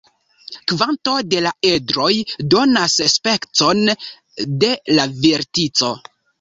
[0.69, 2.09] Kvanto da la edroj
[2.55, 5.97] donas specon de la vertico.